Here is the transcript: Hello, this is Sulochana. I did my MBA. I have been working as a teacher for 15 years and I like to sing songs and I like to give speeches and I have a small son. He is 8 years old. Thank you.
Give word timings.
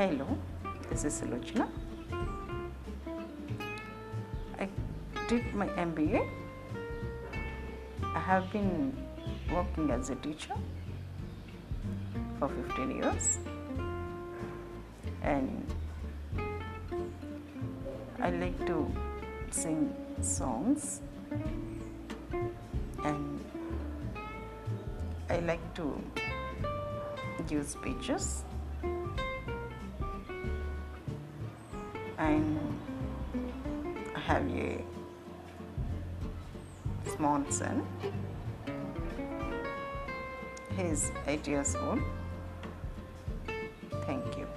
Hello, 0.00 0.26
this 0.88 1.04
is 1.04 1.20
Sulochana. 1.20 1.68
I 4.58 4.66
did 5.28 5.54
my 5.54 5.66
MBA. 5.66 6.26
I 8.02 8.18
have 8.18 8.50
been 8.50 8.96
working 9.52 9.90
as 9.90 10.08
a 10.08 10.14
teacher 10.14 10.54
for 12.38 12.48
15 12.48 12.96
years 12.96 13.36
and 15.22 15.66
I 18.22 18.30
like 18.30 18.58
to 18.68 18.90
sing 19.50 19.94
songs 20.22 21.02
and 23.04 23.44
I 25.28 25.40
like 25.40 25.74
to 25.74 25.92
give 27.46 27.68
speeches 27.68 28.44
and 32.20 32.58
I 34.14 34.20
have 34.20 34.46
a 34.50 34.84
small 37.16 37.42
son. 37.48 37.86
He 40.76 40.82
is 40.82 41.10
8 41.26 41.48
years 41.48 41.74
old. 41.74 42.00
Thank 44.06 44.36
you. 44.36 44.49